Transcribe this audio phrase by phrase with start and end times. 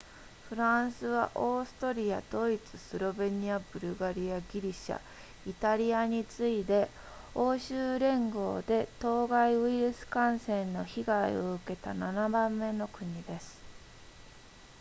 [0.49, 4.99] フランスはオーストリアドイツスロベニアブルガリアギリシャ
[5.45, 6.89] イタリアに次いで
[7.35, 13.59] 欧州連合で当該ウイルス感染の被害を受けた7番目の国です